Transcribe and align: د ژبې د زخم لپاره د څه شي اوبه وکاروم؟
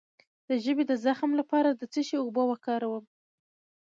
د 0.47 0.49
ژبې 0.63 0.83
د 0.87 0.93
زخم 1.05 1.31
لپاره 1.39 1.69
د 1.73 1.81
څه 1.93 2.01
شي 2.07 2.17
اوبه 2.21 2.43
وکاروم؟ 2.47 3.05